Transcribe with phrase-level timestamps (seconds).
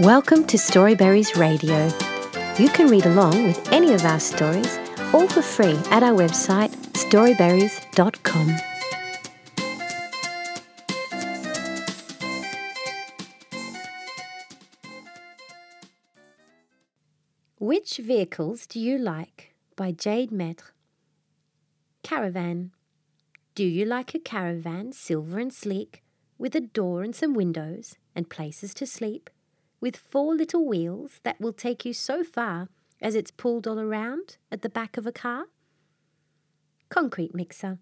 [0.00, 1.86] Welcome to Storyberries Radio.
[2.58, 4.78] You can read along with any of our stories,
[5.12, 8.56] all for free at our website storyberries.com.
[17.58, 19.54] Which vehicles do you like?
[19.76, 20.70] by Jade Maître.
[22.02, 22.70] Caravan.
[23.54, 26.02] Do you like a caravan, silver and sleek,
[26.38, 29.28] with a door and some windows and places to sleep,
[29.80, 32.68] with four little wheels that will take you so far
[33.00, 35.46] as it's pulled all around at the back of a car?
[36.88, 37.78] Concrete mixer.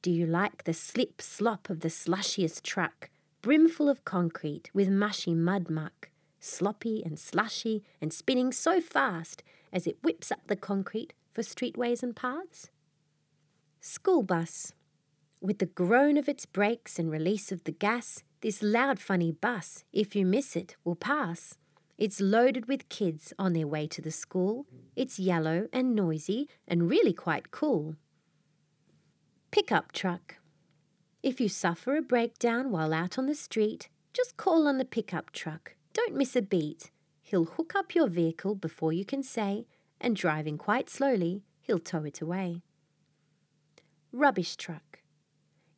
[0.00, 3.10] Do you like the slip slop of the slushiest truck,
[3.42, 9.42] brimful of concrete with mushy mud muck, sloppy and slushy and spinning so fast
[9.72, 12.70] as it whips up the concrete for streetways and paths?
[13.80, 14.72] School bus.
[15.46, 19.84] With the groan of its brakes and release of the gas, this loud, funny bus,
[19.92, 21.56] if you miss it, will pass.
[21.96, 24.66] It's loaded with kids on their way to the school.
[24.96, 27.94] It's yellow and noisy and really quite cool.
[29.52, 30.38] Pickup truck.
[31.22, 35.30] If you suffer a breakdown while out on the street, just call on the pickup
[35.30, 35.76] truck.
[35.92, 36.90] Don't miss a beat.
[37.22, 39.68] He'll hook up your vehicle before you can say,
[40.00, 42.62] and driving quite slowly, he'll tow it away.
[44.10, 45.02] Rubbish truck.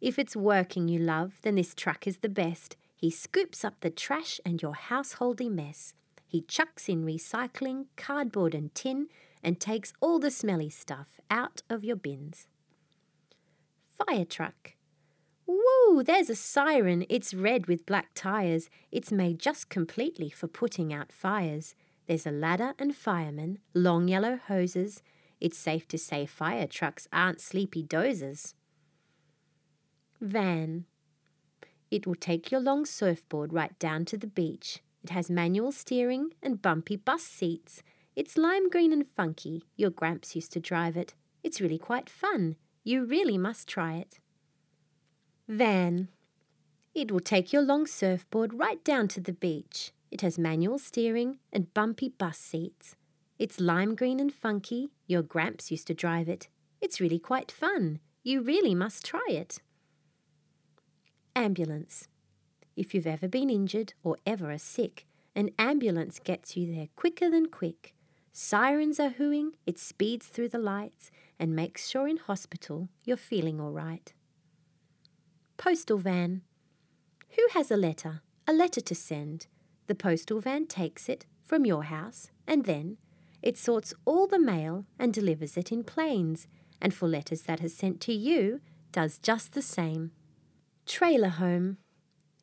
[0.01, 2.77] If it's working you love, then this truck is the best.
[2.95, 5.95] He scoops up the trash and your householdy mess.
[6.27, 9.09] He chucks in recycling, cardboard, and tin,
[9.43, 12.47] and takes all the smelly stuff out of your bins.
[13.85, 14.75] Fire truck.
[15.47, 17.07] Woo, there's a siren.
[17.09, 18.69] It's red with black tyres.
[18.93, 21.75] It's made just completely for putting out fires.
[22.07, 25.03] There's a ladder and firemen, long yellow hoses.
[25.41, 28.55] It's safe to say fire trucks aren't sleepy dozers.
[30.21, 30.85] Van.
[31.91, 34.81] It will take your long surfboard right down to the beach.
[35.03, 37.83] It has manual steering and bumpy bus seats.
[38.17, 39.63] It's lime green and funky.
[39.77, 41.15] Your Gramps used to drive it.
[41.45, 42.57] It's really quite fun.
[42.83, 44.19] You really must try it.
[45.47, 46.09] Van.
[46.95, 49.93] It will take your long surfboard right down to the beach.
[50.11, 52.97] It has manual steering and bumpy bus seats.
[53.39, 54.91] It's lime green and funky.
[55.07, 56.49] Your Gramps used to drive it.
[56.81, 58.01] It's really quite fun.
[58.25, 59.61] You really must try it.
[61.39, 62.09] Ambulance.
[62.75, 65.07] If you've ever been injured or ever are sick,
[65.37, 67.95] an ambulance gets you there quicker than quick.
[68.33, 73.61] Sirens are hooing, it speeds through the lights and makes sure in hospital you're feeling
[73.61, 74.13] all right.
[75.57, 76.43] Postal van.
[77.37, 78.23] Who has a letter?
[78.49, 79.47] A letter to send.
[79.87, 82.97] The postal van takes it from your house and then
[83.43, 86.49] it sorts all the mail and delivers it in planes,
[86.83, 88.61] and for letters that are sent to you,
[88.91, 90.11] does just the same.
[90.89, 91.77] Trailer home.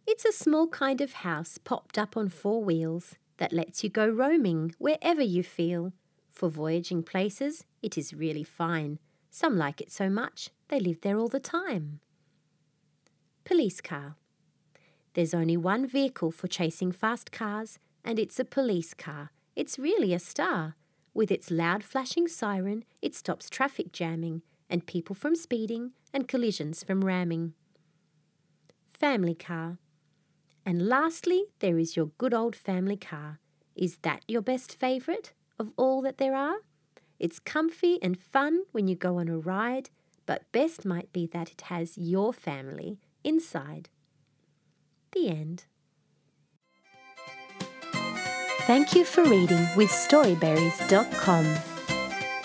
[0.06, 4.08] It's a small kind of house popped up on four wheels that lets you go
[4.08, 5.94] roaming wherever you feel.
[6.32, 9.00] For voyaging places, it is really fine.
[9.32, 12.02] Some like it so much, they live there all the time.
[13.46, 14.16] Police car.
[15.16, 19.32] There's only one vehicle for chasing fast cars, and it's a police car.
[19.56, 20.76] It's really a star.
[21.16, 26.84] With its loud flashing siren, it stops traffic jamming and people from speeding and collisions
[26.84, 27.56] from ramming.
[29.00, 29.78] Family car.
[30.66, 33.40] And lastly, there is your good old family car.
[33.76, 36.60] Is that your best favourite of all that there are?
[37.20, 39.90] It's comfy and fun when you go on a ride,
[40.26, 43.90] but best might be that it has your family inside.
[45.12, 45.66] The end.
[48.62, 51.46] Thank you for reading with Storyberries.com.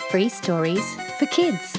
[0.09, 1.77] Free stories for kids.